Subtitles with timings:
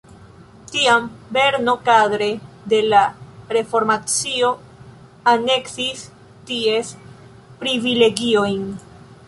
[0.75, 1.03] Tiam
[1.35, 2.29] Berno kadre
[2.73, 3.01] de la
[3.57, 4.49] reformacio
[5.35, 6.05] aneksis
[6.49, 6.93] ties
[7.63, 8.65] privilegiojn.